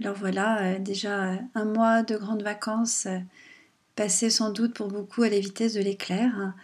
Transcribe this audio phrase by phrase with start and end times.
[0.00, 3.18] alors voilà, euh, déjà un mois de grandes vacances euh,
[3.94, 6.54] passé sans doute pour beaucoup à la vitesse de l'éclair.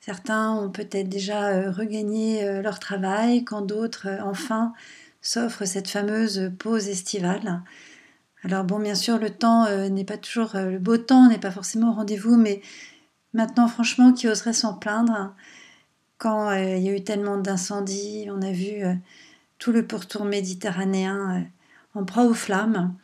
[0.00, 4.72] Certains ont peut-être déjà euh, regagné leur travail, quand d'autres, enfin,
[5.20, 7.62] s'offrent cette fameuse pause estivale.
[8.42, 11.90] Alors bon, bien sûr, le temps n'est pas toujours, le beau temps n'est pas forcément
[11.90, 12.62] au rendez-vous, mais
[13.34, 15.34] maintenant, franchement, qui oserait s'en plaindre?
[16.18, 18.82] Quand il y a eu tellement d'incendies, on a vu
[19.58, 21.48] tout le pourtour méditerranéen
[22.04, 22.94] proie aux flammes.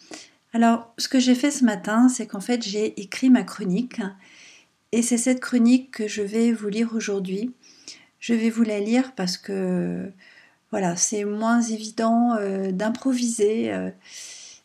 [0.52, 4.00] Alors, ce que j'ai fait ce matin, c'est qu'en fait, j'ai écrit ma chronique.
[4.92, 7.52] Et c'est cette chronique que je vais vous lire aujourd'hui.
[8.20, 10.10] Je vais vous la lire parce que,
[10.70, 13.90] voilà, c'est moins évident euh, d'improviser euh,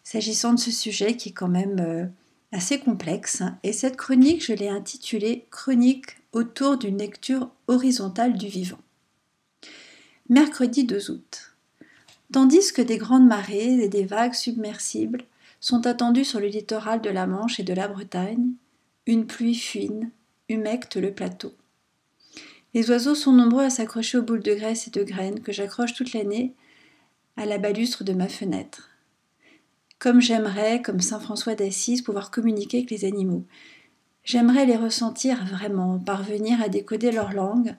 [0.04, 2.06] s'agissant de ce sujet qui est quand même euh,
[2.52, 3.42] assez complexe.
[3.64, 8.80] Et cette chronique, je l'ai intitulée Chronique autour d'une lecture horizontale du vivant.
[10.30, 11.49] Mercredi 2 août.
[12.32, 15.24] Tandis que des grandes marées et des vagues submersibles
[15.60, 18.52] sont attendues sur le littoral de la Manche et de la Bretagne,
[19.08, 20.12] une pluie fine
[20.48, 21.54] humecte le plateau.
[22.76, 25.96] Les oiseaux sont nombreux à s'accrocher aux boules de graisse et de graines que j'accroche
[25.96, 26.54] toute l'année
[27.36, 28.90] à la balustre de ma fenêtre.
[29.98, 33.44] Comme j'aimerais, comme saint François d'Assise, pouvoir communiquer avec les animaux.
[34.24, 37.76] J'aimerais les ressentir vraiment, parvenir à décoder leur langue,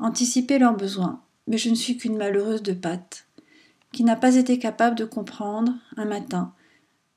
[0.00, 3.23] anticiper leurs besoins, mais je ne suis qu'une malheureuse de pattes
[3.94, 6.52] qui n'a pas été capable de comprendre, un matin,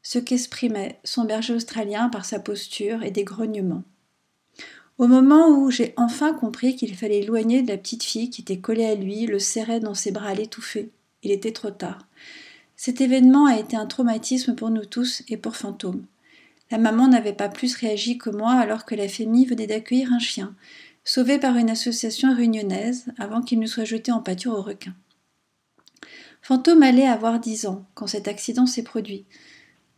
[0.02, 3.84] ce qu'exprimait son berger australien par sa posture et des grognements.
[4.97, 8.59] Au moment où j'ai enfin compris qu'il fallait éloigner de la petite fille qui était
[8.59, 10.91] collée à lui, le serrait dans ses bras à l'étouffer,
[11.24, 12.07] il était trop tard.
[12.75, 16.06] Cet événement a été un traumatisme pour nous tous et pour Fantôme.
[16.69, 20.19] La maman n'avait pas plus réagi que moi alors que la famille venait d'accueillir un
[20.19, 20.56] chien,
[21.03, 24.96] sauvé par une association réunionnaise avant qu'il ne soit jeté en pâture aux requins.
[26.47, 29.25] Fantôme allait avoir dix ans quand cet accident s'est produit.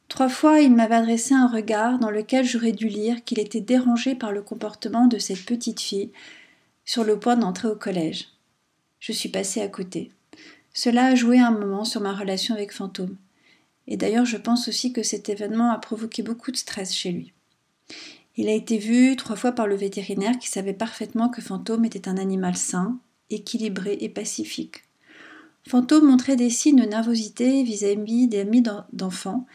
[0.07, 4.15] Trois fois, il m'avait adressé un regard dans lequel j'aurais dû lire qu'il était dérangé
[4.15, 6.11] par le comportement de cette petite fille
[6.85, 8.29] sur le point d'entrer au collège.
[8.99, 10.11] Je suis passée à côté.
[10.73, 13.15] Cela a joué un moment sur ma relation avec Fantôme.
[13.85, 17.31] Et d'ailleurs, je pense aussi que cet événement a provoqué beaucoup de stress chez lui.
[18.37, 22.09] Il a été vu trois fois par le vétérinaire qui savait parfaitement que Fantôme était
[22.09, 22.97] un animal sain,
[23.29, 24.88] équilibré et pacifique.
[25.69, 29.45] Fantôme montrait des signes de nervosité vis-à-vis des amis d'enfants,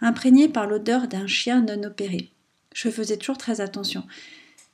[0.00, 2.30] imprégnés par l'odeur d'un chien non opéré.
[2.72, 4.04] Je faisais toujours très attention.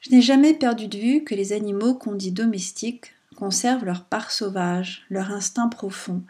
[0.00, 4.30] Je n'ai jamais perdu de vue que les animaux qu'on dit domestiques conservent leur part
[4.30, 6.22] sauvage, leur instinct profond.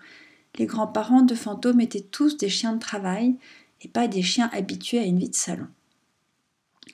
[0.57, 3.35] Les grands-parents de Fantôme étaient tous des chiens de travail
[3.83, 5.67] et pas des chiens habitués à une vie de salon.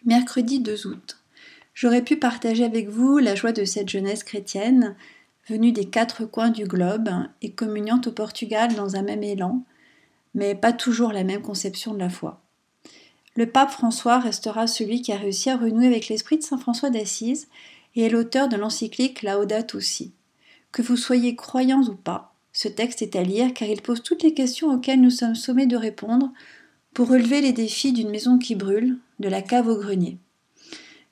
[0.06, 1.19] Mercredi 2 août.
[1.75, 4.97] J'aurais pu partager avec vous la joie de cette jeunesse chrétienne
[5.49, 7.09] venus des quatre coins du globe
[7.43, 9.65] et communiant au Portugal dans un même élan,
[10.34, 12.43] mais pas toujours la même conception de la foi.
[13.37, 16.91] Le pape François restera celui qui a réussi à renouer avec l'esprit de saint François
[16.91, 17.49] d'Assise
[17.95, 20.12] et est l'auteur de l'encyclique Laudato aussi.
[20.73, 24.23] Que vous soyez croyants ou pas, ce texte est à lire car il pose toutes
[24.23, 26.33] les questions auxquelles nous sommes sommés de répondre
[26.95, 30.17] pour relever les défis d'une maison qui brûle, de la cave au grenier.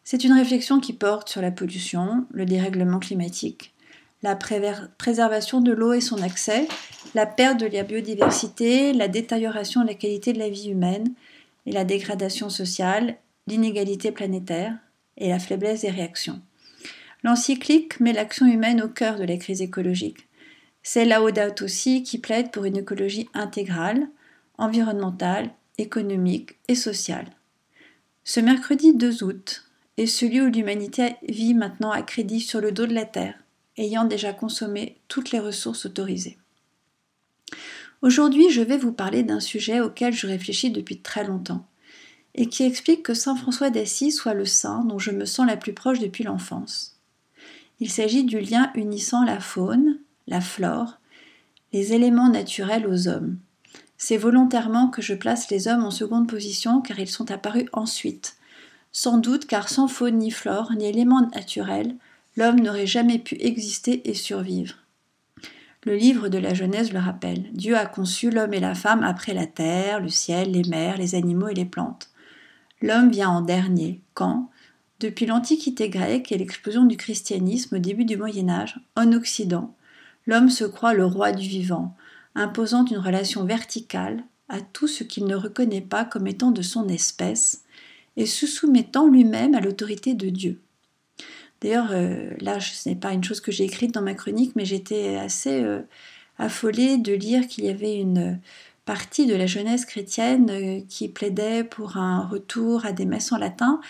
[0.02, 3.73] C'est une réflexion qui porte sur la pollution, le dérèglement climatique,
[4.24, 6.66] la préservation de l'eau et son accès,
[7.14, 11.12] la perte de la biodiversité, la détérioration de la qualité de la vie humaine
[11.66, 14.74] et la dégradation sociale, l'inégalité planétaire
[15.18, 16.40] et la faiblesse des réactions.
[17.22, 20.26] L'encyclique met l'action humaine au cœur de la crise écologique.
[20.82, 24.08] C'est Laudato aussi qui plaide pour une écologie intégrale,
[24.56, 27.26] environnementale, économique et sociale.
[28.24, 29.64] Ce mercredi 2 août
[29.98, 33.43] est celui où l'humanité vit maintenant à crédit sur le dos de la Terre
[33.76, 36.38] ayant déjà consommé toutes les ressources autorisées.
[38.02, 41.66] Aujourd'hui, je vais vous parler d'un sujet auquel je réfléchis depuis très longtemps
[42.34, 45.56] et qui explique que Saint François d'Assise soit le saint dont je me sens la
[45.56, 46.98] plus proche depuis l'enfance.
[47.80, 50.98] Il s'agit du lien unissant la faune, la flore,
[51.72, 53.38] les éléments naturels aux hommes.
[53.96, 58.36] C'est volontairement que je place les hommes en seconde position car ils sont apparus ensuite,
[58.92, 61.96] sans doute car sans faune ni flore ni éléments naturels,
[62.36, 64.76] l'homme n'aurait jamais pu exister et survivre.
[65.84, 67.44] Le livre de la Genèse le rappelle.
[67.52, 71.14] Dieu a conçu l'homme et la femme après la terre, le ciel, les mers, les
[71.14, 72.10] animaux et les plantes.
[72.80, 74.50] L'homme vient en dernier, quand,
[75.00, 79.74] depuis l'Antiquité grecque et l'explosion du christianisme au début du Moyen Âge, en Occident,
[80.26, 81.94] l'homme se croit le roi du vivant,
[82.34, 86.88] imposant une relation verticale à tout ce qu'il ne reconnaît pas comme étant de son
[86.88, 87.64] espèce,
[88.16, 90.60] et se soumettant lui-même à l'autorité de Dieu.
[91.64, 94.66] D'ailleurs, euh, là, ce n'est pas une chose que j'ai écrite dans ma chronique, mais
[94.66, 95.80] j'étais assez euh,
[96.36, 98.38] affolée de lire qu'il y avait une
[98.84, 103.38] partie de la jeunesse chrétienne euh, qui plaidait pour un retour à des messes en
[103.38, 103.80] latin,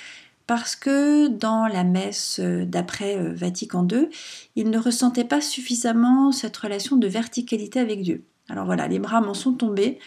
[0.46, 4.08] parce que dans la messe d'après Vatican II,
[4.54, 8.22] il ne ressentait pas suffisamment cette relation de verticalité avec Dieu.
[8.50, 9.98] Alors voilà, les bras m'en sont tombés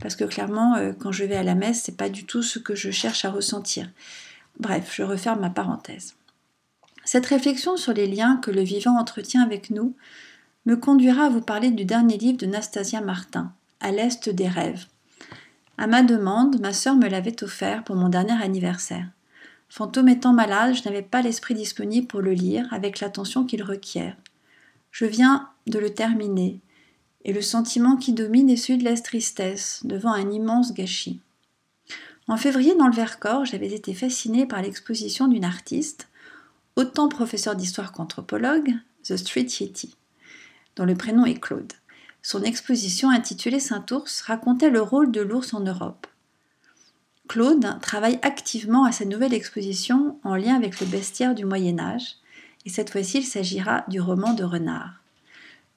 [0.00, 2.74] parce que clairement, quand je vais à la messe, c'est pas du tout ce que
[2.74, 3.90] je cherche à ressentir.
[4.58, 6.14] Bref, je referme ma parenthèse.
[7.12, 9.94] Cette réflexion sur les liens que le vivant entretient avec nous
[10.64, 14.86] me conduira à vous parler du dernier livre de Nastasia Martin, À l'Est des rêves.
[15.76, 19.06] À ma demande, ma sœur me l'avait offert pour mon dernier anniversaire.
[19.68, 24.16] Fantôme étant malade, je n'avais pas l'esprit disponible pour le lire avec l'attention qu'il requiert.
[24.90, 26.60] Je viens de le terminer,
[27.26, 31.20] et le sentiment qui domine est celui de la tristesse devant un immense gâchis.
[32.26, 36.08] En février, dans le Vercors, j'avais été fascinée par l'exposition d'une artiste,
[36.76, 38.72] autant professeur d'histoire qu'anthropologue,
[39.04, 39.96] The Street Yeti,
[40.76, 41.72] dont le prénom est Claude.
[42.22, 46.06] Son exposition intitulée Saint-Ours racontait le rôle de l'ours en Europe.
[47.28, 52.16] Claude travaille activement à sa nouvelle exposition en lien avec le bestiaire du Moyen Âge,
[52.64, 55.02] et cette fois-ci il s'agira du roman de Renard.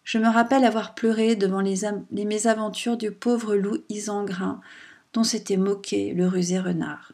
[0.04, 4.62] Je me rappelle avoir pleuré devant les, mésaventures du pauvre loup Isengrin,
[5.14, 7.14] dont s'était moqué le rusé renard.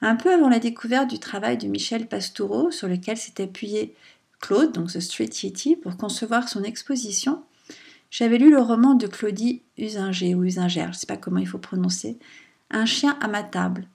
[0.00, 3.94] Un peu avant la découverte du travail de Michel Pastoureau, sur lequel s'est appuyé
[4.40, 7.42] Claude, donc The Street Yeti, pour concevoir son exposition,
[8.10, 11.48] j'avais lu le roman de Claudie Usinger, ou Usinger, je ne sais pas comment il
[11.48, 12.18] faut prononcer,
[12.70, 13.88] Un chien à ma table.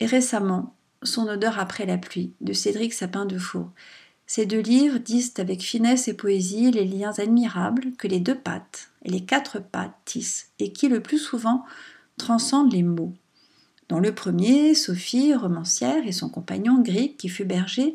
[0.00, 3.70] Et récemment, Son odeur après la pluie, de Cédric Sapin de Four,
[4.26, 8.90] ces deux livres disent avec finesse et poésie les liens admirables que les deux pattes
[9.02, 11.64] et les quatre pattes tissent et qui le plus souvent
[12.16, 13.12] transcendent les mots.
[14.00, 17.94] Le premier, Sophie, romancière, et son compagnon Grieg, qui fut berger,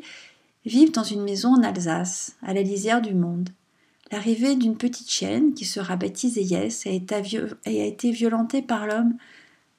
[0.64, 3.50] vivent dans une maison en Alsace, à la lisière du monde.
[4.10, 9.16] L'arrivée d'une petite chienne, qui sera baptisée Yes, a été violentée par l'homme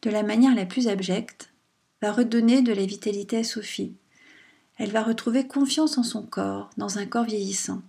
[0.02, 1.52] de la manière la plus abjecte,
[2.02, 3.96] va redonner de la vitalité à Sophie,
[4.80, 7.82] elle va retrouver confiance en son corps, dans un corps vieillissant.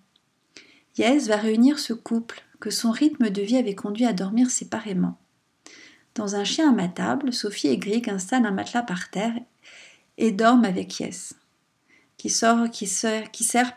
[0.98, 5.16] Yes va réunir ce couple que son rythme de vie avait conduit à dormir séparément.
[6.14, 9.34] Dans un chien à ma table, Sophie et Grieg installent un matelas par terre
[10.18, 11.34] et dorment avec Yes,
[12.16, 12.68] qui, sert,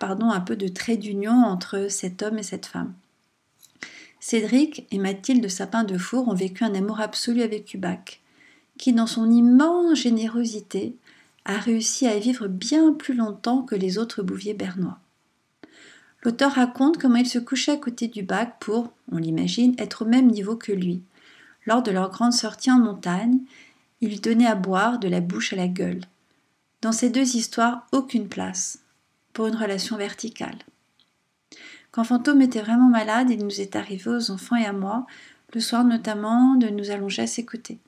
[0.02, 2.94] un peu de trait d'union entre cet homme et cette femme.
[4.20, 8.22] Cédric et Mathilde Sapin de Four ont vécu un amour absolu avec Hubac,
[8.78, 10.96] qui, dans son immense générosité,
[11.46, 15.00] a réussi à vivre bien plus longtemps que les autres bouviers bernois.
[16.24, 20.06] L'auteur raconte comment il se couchait à côté du bac pour, on l'imagine, être au
[20.06, 21.02] même niveau que lui.
[21.66, 23.40] Lors de leur grande sortie en montagne,
[24.02, 26.02] il lui donnait à boire de la bouche à la gueule.
[26.82, 28.80] Dans ces deux histoires, aucune place
[29.32, 30.58] pour une relation verticale.
[31.92, 35.06] Quand Fantôme était vraiment malade, il nous est arrivé aux enfants et à moi,
[35.54, 37.80] le soir notamment, de nous allonger à ses côtés.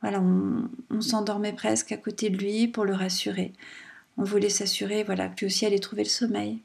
[0.00, 3.52] Voilà, on, s'endormait presque à côté de lui pour le rassurer.
[4.16, 6.62] On voulait s'assurer voilà, que aussi allait trouver le sommeil.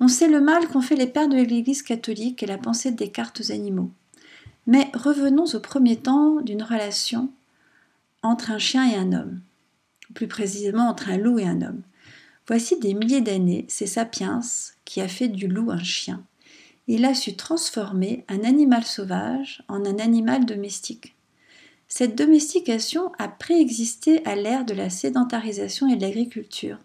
[0.00, 3.10] On sait le mal qu'ont fait les pères de l'Église catholique et la pensée des
[3.10, 3.90] cartes aux animaux.
[4.66, 7.30] Mais revenons au premier temps d'une relation
[8.22, 9.40] entre un chien et un homme,
[10.14, 11.82] plus précisément entre un loup et un homme.
[12.46, 14.40] Voici des milliers d'années, c'est Sapiens
[14.84, 16.24] qui a fait du loup un chien.
[16.88, 21.14] Il a su transformer un animal sauvage en un animal domestique.
[21.86, 26.78] Cette domestication a préexisté à l'ère de la sédentarisation et de l'agriculture,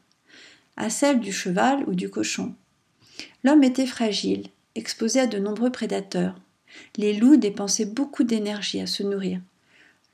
[0.76, 2.54] à celle du cheval ou du cochon.
[3.44, 6.36] L'homme était fragile, exposé à de nombreux prédateurs.
[6.96, 9.40] Les loups dépensaient beaucoup d'énergie à se nourrir.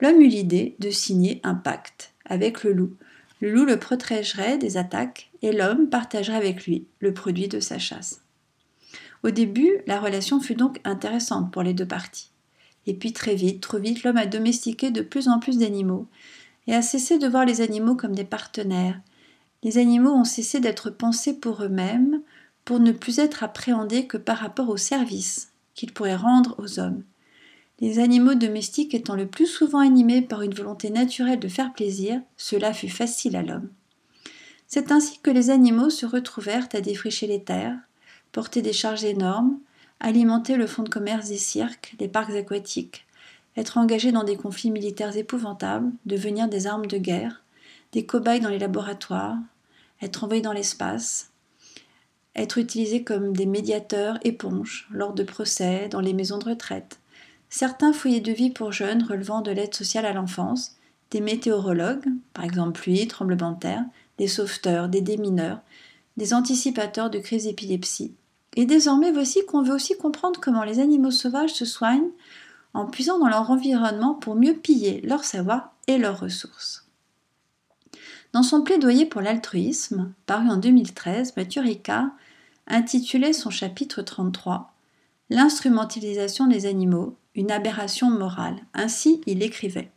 [0.00, 2.94] L'homme eut l'idée de signer un pacte avec le loup.
[3.40, 7.78] Le loup le protégerait des attaques et l'homme partagerait avec lui le produit de sa
[7.78, 8.20] chasse.
[9.22, 12.30] Au début, la relation fut donc intéressante pour les deux parties.
[12.86, 16.06] Et puis très vite, trop vite, l'homme a domestiqué de plus en plus d'animaux
[16.66, 19.00] et a cessé de voir les animaux comme des partenaires.
[19.62, 22.20] Les animaux ont cessé d'être pensés pour eux-mêmes,
[22.64, 27.02] pour ne plus être appréhendés que par rapport au service qu'ils pourraient rendre aux hommes.
[27.80, 32.20] Les animaux domestiques étant le plus souvent animés par une volonté naturelle de faire plaisir,
[32.36, 33.68] cela fut facile à l'homme.
[34.66, 37.76] C'est ainsi que les animaux se retrouvèrent à défricher les terres,
[38.32, 39.58] porter des charges énormes,
[40.00, 43.06] alimenter le fonds de commerce des cirques, des parcs aquatiques,
[43.56, 47.42] être engagé dans des conflits militaires épouvantables, devenir des armes de guerre,
[47.92, 49.38] des cobayes dans les laboratoires,
[50.02, 51.30] être envoyé dans l'espace,
[52.36, 56.98] être utilisé comme des médiateurs éponges lors de procès dans les maisons de retraite,
[57.48, 60.76] certains foyers de vie pour jeunes relevant de l'aide sociale à l'enfance,
[61.10, 63.84] des météorologues, par exemple pluie, tremblement de terre,
[64.18, 65.60] des sauveteurs, des démineurs,
[66.16, 68.14] des anticipateurs de crises d'épilepsie.
[68.56, 72.10] Et désormais, voici qu'on veut aussi comprendre comment les animaux sauvages se soignent
[72.72, 76.83] en puisant dans leur environnement pour mieux piller leur savoir et leurs ressources.
[78.34, 82.08] Dans son plaidoyer pour l'altruisme, paru en 2013, Mathieu Ricard
[82.66, 84.74] intitulait son chapitre 33
[85.30, 88.56] L'instrumentalisation des animaux, une aberration morale.
[88.74, 89.92] Ainsi, il écrivait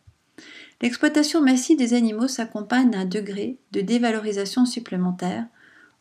[0.83, 5.47] L'exploitation massive des animaux s'accompagne d'un degré de dévalorisation supplémentaire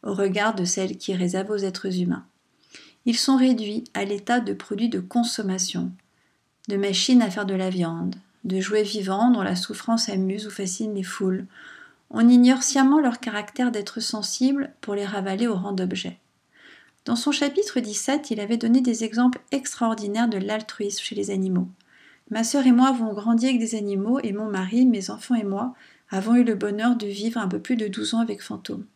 [0.03, 2.27] au regard de celle qui est réservée aux êtres humains.
[3.07, 5.91] Ils sont réduits à l'état de produits de consommation,
[6.69, 8.15] de machines à faire de la viande,
[8.45, 11.47] de jouets vivants dont la souffrance amuse ou fascine les foules.
[12.11, 16.19] On ignore sciemment leur caractère d'être sensibles pour les ravaler au rang d'objets.
[17.05, 21.69] Dans son chapitre 17, il avait donné des exemples extraordinaires de l'altruisme chez les animaux.
[22.31, 25.45] Ma sœur et moi avons grandi avec des animaux et mon mari, mes enfants et
[25.45, 25.75] moi
[26.11, 28.87] avons eu le bonheur de vivre un peu plus de 12 ans avec Fantôme.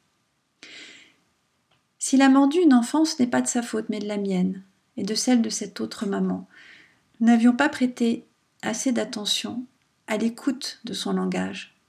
[1.98, 4.62] S'il a mordu une enfant, ce n'est pas de sa faute, mais de la mienne
[4.96, 6.48] et de celle de cette autre maman.
[7.20, 8.26] Nous n'avions pas prêté
[8.62, 9.64] assez d'attention
[10.06, 11.79] à l'écoute de son langage.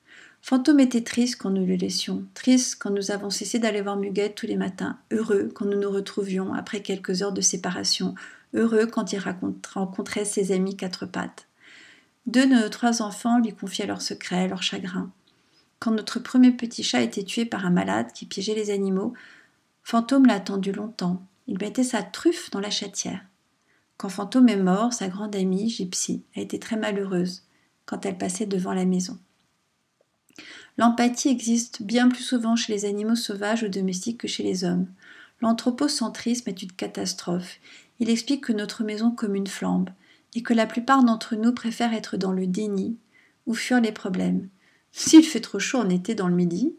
[0.41, 4.36] Fantôme était triste quand nous le laissions, triste quand nous avons cessé d'aller voir Muguette
[4.36, 8.15] tous les matins, heureux quand nous nous retrouvions après quelques heures de séparation,
[8.55, 9.21] heureux quand il
[9.74, 11.48] rencontrait ses amis quatre pattes.
[12.25, 15.12] Deux de nos trois enfants lui confiaient leurs secrets, leurs chagrins.
[15.79, 19.13] Quand notre premier petit chat était tué par un malade qui piégeait les animaux,
[19.83, 21.25] Fantôme l'a attendu longtemps.
[21.48, 23.21] Il mettait sa truffe dans la chatière.
[23.98, 27.43] Quand Fantôme est mort, sa grande amie, Gypsy, a été très malheureuse
[27.86, 29.19] quand elle passait devant la maison.
[30.81, 34.88] L'empathie existe bien plus souvent chez les animaux sauvages ou domestiques que chez les hommes.
[35.39, 37.59] L'anthropocentrisme est une catastrophe.
[38.00, 39.91] Il explique que notre maison commune flambe
[40.33, 42.97] et que la plupart d'entre nous préfèrent être dans le déni
[43.45, 44.50] ou fuir les problèmes.
[44.91, 46.73] S'il fait trop chaud en été dans le midi,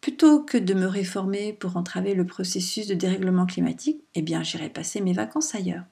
[0.00, 4.70] plutôt que de me réformer pour entraver le processus de dérèglement climatique, eh bien j'irai
[4.70, 5.84] passer mes vacances ailleurs.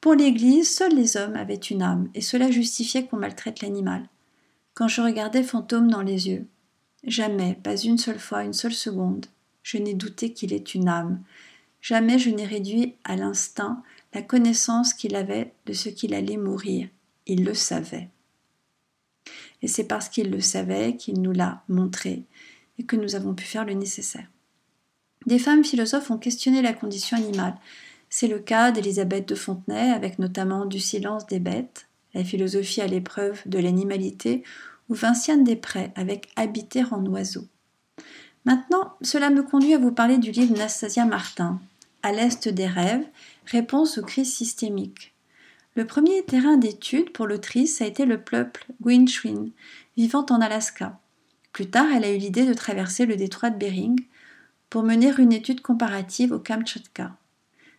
[0.00, 4.08] Pour l'Église, seuls les hommes avaient une âme, et cela justifiait qu'on maltraite l'animal
[4.76, 6.46] quand je regardais Fantôme dans les yeux.
[7.02, 9.26] Jamais, pas une seule fois, une seule seconde,
[9.62, 11.22] je n'ai douté qu'il ait une âme.
[11.80, 16.88] Jamais je n'ai réduit à l'instinct la connaissance qu'il avait de ce qu'il allait mourir.
[17.26, 18.10] Il le savait.
[19.62, 22.24] Et c'est parce qu'il le savait qu'il nous l'a montré
[22.78, 24.28] et que nous avons pu faire le nécessaire.
[25.24, 27.56] Des femmes philosophes ont questionné la condition animale.
[28.10, 31.85] C'est le cas d'Élisabeth de Fontenay, avec notamment Du silence des bêtes,
[32.16, 34.42] la philosophie à l'épreuve de l'animalité,
[34.88, 37.44] ou Vinciane Després avec Habiter en oiseau.
[38.46, 41.60] Maintenant, cela me conduit à vous parler du livre Nastasia Martin,
[42.02, 43.04] À l'Est des rêves,
[43.44, 45.12] réponse aux crises systémiques.
[45.74, 49.48] Le premier terrain d'étude pour l'autrice a été le peuple Gwich'in,
[49.98, 50.98] vivant en Alaska.
[51.52, 54.00] Plus tard, elle a eu l'idée de traverser le détroit de Bering
[54.70, 57.14] pour mener une étude comparative au Kamtchatka.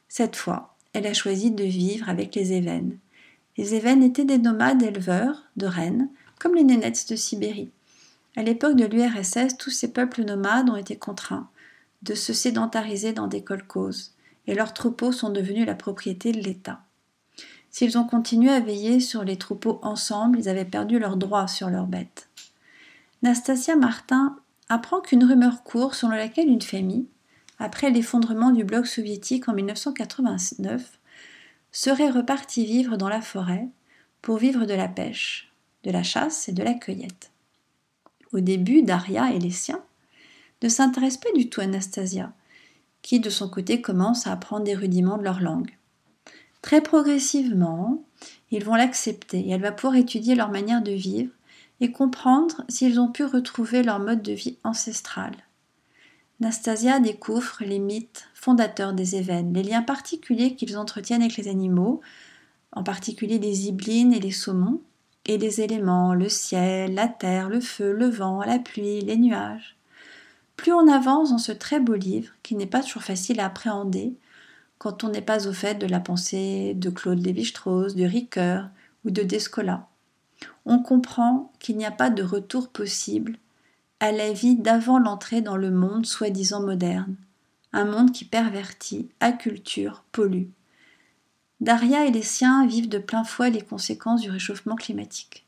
[0.07, 2.99] Cette fois, elle a choisi de vivre avec les Évènes.
[3.57, 6.09] Les Évènes étaient des nomades éleveurs de rennes,
[6.39, 7.71] comme les Nénètes de Sibérie.
[8.35, 11.49] À l'époque de l'URSS, tous ces peuples nomades ont été contraints
[12.03, 14.13] de se sédentariser dans des kolkhozes,
[14.45, 16.81] et leurs troupeaux sont devenus la propriété de l'État.
[17.71, 21.69] S'ils ont continué à veiller sur les troupeaux ensemble, ils avaient perdu leurs droits sur
[21.69, 22.29] leurs bêtes.
[23.23, 24.37] Nastasia Martin
[24.69, 27.07] apprend qu'une rumeur court selon laquelle une famille,
[27.59, 30.99] après l'effondrement du bloc soviétique en 1989,
[31.71, 33.67] seraient repartis vivre dans la forêt
[34.21, 35.51] pour vivre de la pêche,
[35.83, 37.31] de la chasse et de la cueillette.
[38.33, 39.83] Au début, Daria et les siens
[40.61, 42.33] ne s'intéressent pas du tout à Anastasia,
[43.01, 45.77] qui de son côté commence à apprendre des rudiments de leur langue.
[46.61, 48.03] Très progressivement,
[48.51, 51.31] ils vont l'accepter et elle va pouvoir étudier leur manière de vivre
[51.79, 55.31] et comprendre s'ils ont pu retrouver leur mode de vie ancestral.
[56.39, 62.01] Nastasia découvre les mythes fondateurs des événements, les liens particuliers qu'ils entretiennent avec les animaux,
[62.71, 64.81] en particulier les ziblines et les saumons,
[65.25, 69.77] et les éléments, le ciel, la terre, le feu, le vent, la pluie, les nuages.
[70.55, 74.13] Plus on avance dans ce très beau livre, qui n'est pas toujours facile à appréhender,
[74.77, 78.69] quand on n'est pas au fait de la pensée de Claude Lévi-Strauss, de Ricoeur
[79.05, 79.87] ou de Descola,
[80.65, 83.37] on comprend qu'il n'y a pas de retour possible
[83.99, 87.15] à la vie d'avant l'entrée dans le monde soi-disant moderne,
[87.73, 90.47] un monde qui pervertit, acculture, pollue.
[91.59, 95.45] Daria et les siens vivent de plein fouet les conséquences du réchauffement climatique.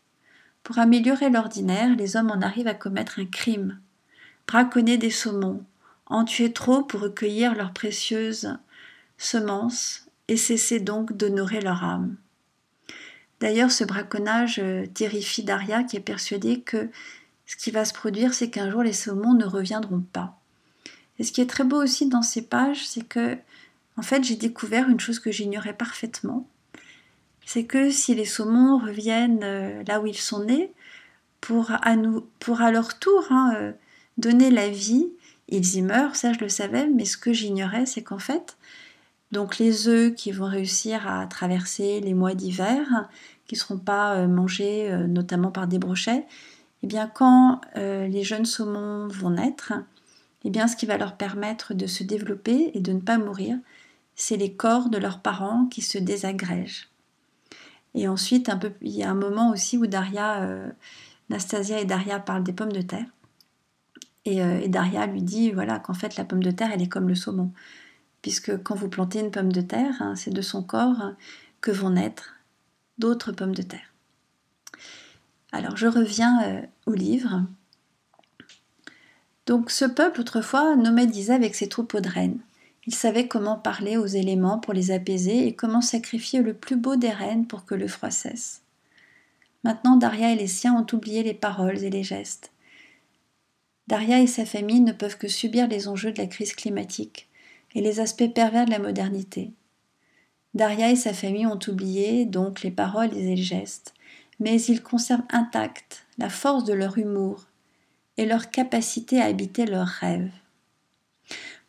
[0.63, 3.79] Pour améliorer l'ordinaire, les hommes en arrivent à commettre un crime,
[4.47, 5.63] braconner des saumons,
[6.07, 8.57] en tuer trop pour recueillir leurs précieuses
[9.17, 12.15] semences et cesser donc d'honorer leur âme.
[13.39, 16.89] D'ailleurs, ce braconnage euh, terrifie Daria qui est persuadée que
[17.49, 20.39] ce qui va se produire, c'est qu'un jour les saumons ne reviendront pas.
[21.17, 23.39] Et ce qui est très beau aussi dans ces pages, c'est que,
[23.97, 26.47] en fait, j'ai découvert une chose que j'ignorais parfaitement.
[27.47, 30.71] C'est que si les saumons reviennent euh, là où ils sont nés,
[31.41, 31.95] pour à,
[32.71, 33.71] leur tour hein, euh,
[34.19, 35.07] donner la vie,
[35.47, 38.57] ils y meurent, ça je le savais, mais ce que j'ignorais, c'est qu'en fait,
[39.31, 43.09] donc les œufs qui vont réussir à traverser les mois d'hiver,
[43.47, 46.27] qui ne seront pas euh, mangés notamment par des brochets,
[46.83, 49.73] eh bien quand les jeunes saumons vont naître,
[50.45, 53.57] eh bien, ce qui va leur permettre de se développer et de ne pas mourir,
[54.15, 56.89] c'est les corps de leurs parents qui se désagrègent.
[57.93, 60.69] Et ensuite, un peu, il y a un moment aussi où Daria, euh,
[61.29, 63.07] Nastasia et Daria parlent des pommes de terre.
[64.27, 67.07] Euh, et, Daria lui dit voilà qu'en fait la pomme de terre elle est comme
[67.07, 67.51] le saumon,
[68.21, 71.13] puisque quand vous plantez une pomme de terre, hein, c'est de son corps
[71.61, 72.35] que vont naître
[72.97, 73.93] d'autres pommes de terre.
[75.51, 77.43] Alors je reviens euh, au livre.
[79.45, 82.39] Donc ce peuple autrefois nomadisait avec ses troupeaux de rennes.
[82.85, 86.95] Il savait comment parler aux éléments pour les apaiser et comment sacrifier le plus beau
[86.95, 88.61] des rennes pour que le froid cesse.
[89.63, 92.51] Maintenant Daria et les siens ont oublié les paroles et les gestes.
[93.87, 97.27] Daria et sa famille ne peuvent que subir les enjeux de la crise climatique
[97.73, 99.51] et les aspects pervers de la modernité.
[100.53, 103.93] Daria et sa famille ont oublié donc les paroles et les gestes,
[104.39, 107.45] mais ils conservent intacte la force de leur humour,
[108.19, 110.33] et leur capacité à habiter leurs rêves.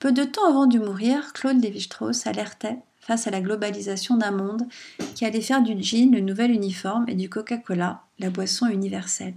[0.00, 4.66] Peu de temps avant de mourir, Claude Lévi-Strauss alertait face à la globalisation d'un monde
[5.14, 9.34] qui allait faire du jean le nouvel uniforme et du Coca-Cola la boisson universelle.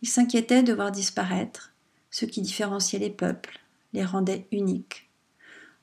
[0.00, 1.72] Il s'inquiétait de voir disparaître
[2.10, 3.60] ce qui différenciait les peuples,
[3.92, 5.10] les rendait uniques.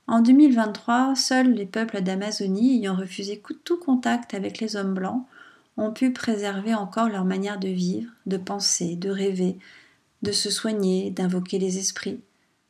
[0.08, 5.24] En 2023, seuls les peuples d'Amazonie ayant refusé tout contact avec les hommes blancs
[5.78, 9.58] ont pu préserver encore leur manière de vivre, de penser, de rêver,
[10.22, 12.22] de se soigner, d'invoquer les esprits,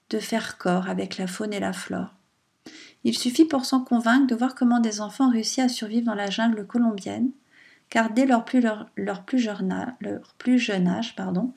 [0.09, 2.13] de faire corps avec la faune et la flore.
[3.03, 6.29] Il suffit pour s'en convaincre de voir comment des enfants réussissent à survivre dans la
[6.29, 7.31] jungle colombienne,
[7.89, 9.95] car dès leur plus, jeune,
[10.37, 11.53] plus jeune âge, pardon,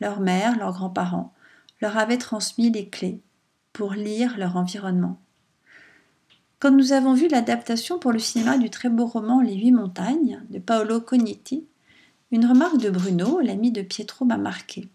[0.00, 1.34] leur mère, leurs grands-parents,
[1.80, 3.20] leur avaient transmis les clés
[3.72, 5.20] pour lire leur environnement.
[6.60, 10.42] Quand nous avons vu l'adaptation pour le cinéma du très beau roman Les Huit Montagnes
[10.50, 11.64] de Paolo Cognetti,
[12.32, 14.88] une remarque de Bruno, l'ami de Pietro, m'a marqué.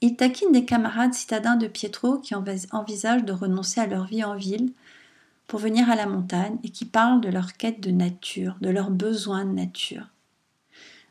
[0.00, 4.36] Il taquine des camarades citadins de Pietro qui envisagent de renoncer à leur vie en
[4.36, 4.72] ville
[5.48, 8.92] pour venir à la montagne et qui parlent de leur quête de nature, de leurs
[8.92, 10.06] besoins de nature.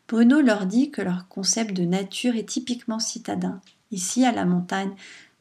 [0.08, 3.60] Bruno leur dit que leur concept de nature est typiquement citadin.
[3.92, 4.96] Ici, à la montagne,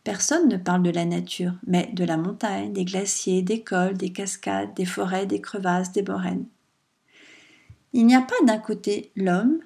[0.08, 4.12] personne ne parle de la nature, mais de la montagne, des glaciers, des cols, des
[4.12, 6.46] cascades, des forêts, des crevasses, des moraines.
[7.92, 9.58] Il n'y a pas d'un côté l'homme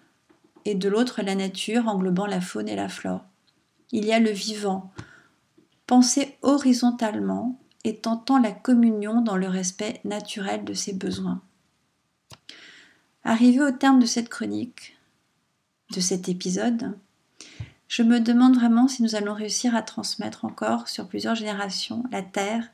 [0.64, 3.24] et de l'autre la nature englobant la faune et la flore
[3.92, 4.90] il y a le vivant.
[5.86, 11.42] Penser horizontalement et tentant la communion dans le respect naturel de ses besoins.
[13.22, 14.96] Arrivé au terme de cette chronique,
[15.94, 16.96] de cet épisode,
[17.92, 22.22] je me demande vraiment si nous allons réussir à transmettre encore sur plusieurs générations la
[22.22, 22.70] terre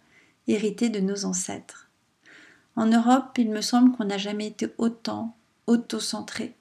[0.46, 1.88] héritée de nos ancêtres.
[2.76, 6.54] En Europe, il me semble qu'on n'a jamais été autant autocentré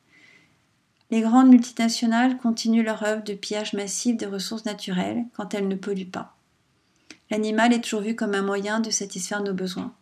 [1.09, 5.75] les grandes multinationales continuent leur œuvre de pillage massif des ressources naturelles quand elles ne
[5.75, 6.35] polluent pas.
[7.29, 9.93] L'animal est toujours vu comme un moyen de satisfaire nos besoins.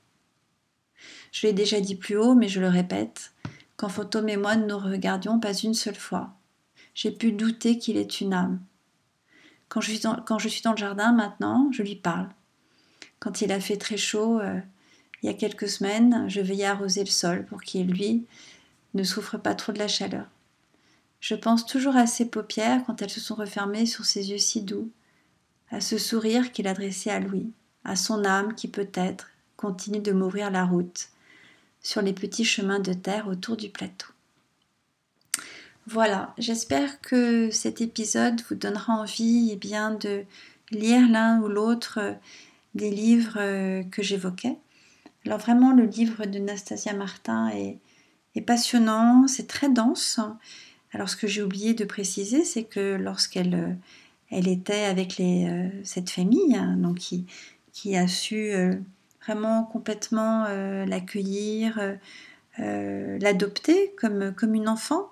[1.32, 3.34] Je l'ai déjà dit plus haut, mais je le répète,
[3.78, 6.34] quand Fantôme et moi ne nous regardions pas une seule fois,
[6.96, 8.60] j'ai pu douter qu'il est une âme.
[9.68, 10.00] Quand je, suis
[10.64, 12.30] dans, le jardin maintenant, je lui parle.
[13.20, 14.60] Quand il a fait très chaud, euh,
[15.22, 18.26] il y a quelques semaines, je veillais arroser le sol pour qu'il, lui,
[18.94, 20.28] ne souffre pas trop de la chaleur.
[21.20, 24.62] Je pense toujours à ses paupières quand elles se sont refermées sur ses yeux si
[24.62, 24.90] doux,
[25.72, 27.52] à ce sourire qu'il adressait à Louis,
[27.84, 31.10] à son âme qui peut-être continue de m'ouvrir la route
[31.82, 34.15] sur les petits chemins de terre autour du plateau.
[35.88, 40.24] Voilà, j'espère que cet épisode vous donnera envie eh bien, de
[40.72, 42.00] lire l'un ou l'autre
[42.74, 44.58] des livres euh, que j'évoquais.
[45.28, 50.20] Alors vraiment, le livre de Nastasia Martin est, passionnant, c'est très dense.
[50.92, 53.74] Alors ce que j'ai oublié de préciser, c'est que lorsqu'elle euh,
[54.32, 58.52] elle était avec euh, cette famille, hein, donc qui, a su
[59.24, 60.46] vraiment complètement
[60.86, 61.80] l'accueillir,
[62.58, 65.10] l'adopter comme une enfant,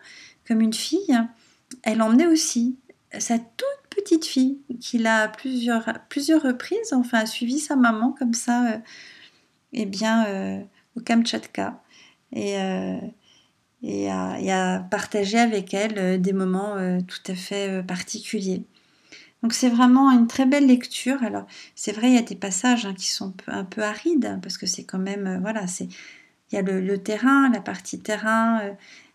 [0.47, 1.17] comme une fille,
[1.83, 2.77] elle emmenait aussi
[3.17, 8.33] sa toute petite fille qui a plusieurs, plusieurs reprises, enfin a suivi sa maman comme
[8.33, 8.81] ça,
[9.73, 11.81] eh bien, au Kamtchatka.
[12.31, 12.57] Et,
[13.83, 18.63] et à, partager avec elle euh, des moments euh, tout à fait euh, particuliers.
[19.43, 21.21] Donc c'est vraiment une très belle lecture.
[21.21, 24.39] Alors c'est vrai, il y a des passages hein, qui sont un peu arides hein,
[24.41, 25.89] parce que c'est quand même voilà, c'est
[26.51, 28.61] il y a le, terrain, la partie terrain,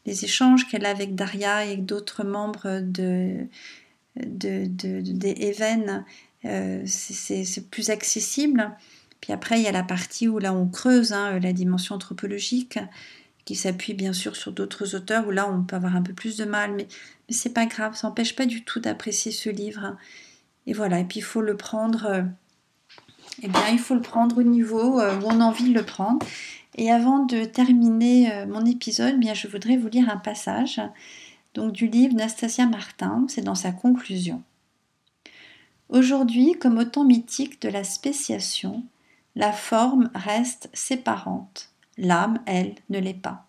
[0.09, 3.47] les échanges qu'elle a avec Daria et d'autres membres de,
[4.17, 6.05] de, des Even,
[6.87, 8.73] c'est plus accessible.
[9.21, 12.79] Puis après il y a la partie où là on creuse hein, la dimension anthropologique
[13.49, 16.37] qui s'appuie bien sûr sur d'autres auteurs où là on peut avoir un peu plus
[16.37, 16.87] de mal, mais,
[17.29, 19.97] mais c'est pas grave, ça n'empêche pas du tout d'apprécier ce livre.
[20.67, 22.23] Et voilà, et puis il faut le prendre, euh,
[23.43, 25.83] eh bien il faut le prendre au niveau euh, où on a envie de le
[25.83, 26.27] prendre.
[26.79, 30.81] Et avant de terminer euh, mon épisode, bien je voudrais vous lire un passage
[31.55, 34.45] donc du livre d'Astasia Martin, c'est dans sa conclusion.
[35.89, 38.85] Aujourd'hui, comme au temps mythique de la spéciation,
[39.35, 43.45] la forme reste séparante L'âme, elle, ne l'est pas.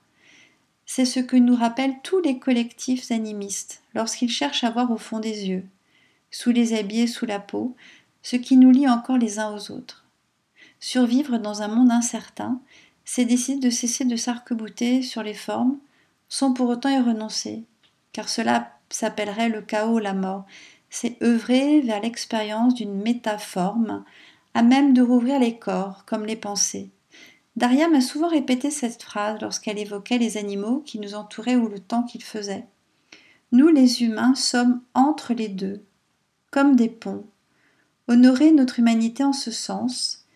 [0.88, 5.20] C'est ce que nous rappellent tous les collectifs animistes lorsqu'ils cherchent à voir au fond
[5.20, 5.66] des yeux,
[6.32, 7.76] sous les habits et sous la peau,
[8.24, 10.08] ce qui nous lie encore les uns aux autres.
[10.80, 12.60] Survivre dans un monde incertain,
[13.12, 15.80] c'est décider de cesser de s'arc-bouter sur les formes,
[16.28, 17.64] sans pour autant y renoncer,
[18.14, 20.46] car cela s'appellerait le chaos ou la mort.
[20.92, 24.06] C'est œuvrer vers l'expérience d'une métaforme,
[24.54, 26.92] à même de rouvrir les corps comme les pensées,
[27.56, 31.80] Daria m'a souvent répété cette phrase lorsqu'elle évoquait les animaux qui nous entouraient ou le
[31.80, 32.68] temps qu'il faisait.
[33.52, 35.84] Nous, les humains, sommes entre les deux,
[36.52, 37.26] comme des ponts.
[38.08, 40.28] Honorer notre humanité en ce sens,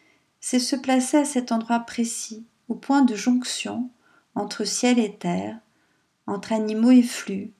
[0.42, 3.92] c'est se placer à cet endroit précis, au point de jonction
[4.34, 5.60] entre ciel et terre,
[6.26, 7.52] entre animaux et flux,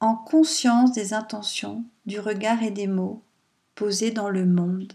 [0.00, 3.22] en conscience des intentions, du regard et des mots
[3.74, 4.94] posés dans le monde.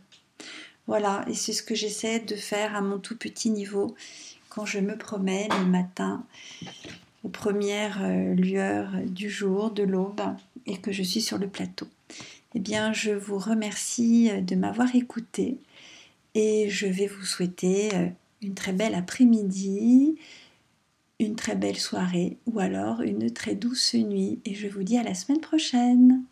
[0.88, 3.96] Voilà, et c'est ce que j'essaie de faire à mon tout petit niveau
[4.50, 6.24] quand je me promène le matin
[7.24, 10.24] aux premières euh, lueurs du jour, de l'aube,
[10.66, 11.88] et que je suis sur le plateau.
[12.56, 15.60] Eh bien, je vous remercie de m'avoir écouté
[16.34, 18.08] et je vais vous souhaiter euh,
[18.42, 20.16] une très belle après-midi,
[21.20, 24.40] une très belle soirée ou alors une très douce nuit.
[24.46, 26.24] Et je vous dis à la semaine prochaine.